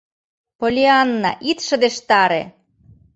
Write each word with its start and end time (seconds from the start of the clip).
—Поллианна, 0.59 1.31
ит 1.49 1.59
шыдештаре! 1.67 2.43